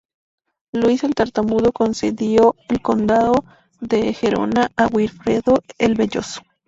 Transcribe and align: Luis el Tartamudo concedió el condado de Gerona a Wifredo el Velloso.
Luis 0.73 1.03
el 1.03 1.13
Tartamudo 1.13 1.71
concedió 1.71 2.55
el 2.69 2.81
condado 2.81 3.45
de 3.81 4.15
Gerona 4.15 4.71
a 4.75 4.87
Wifredo 4.87 5.61
el 5.77 5.93
Velloso. 5.93 6.41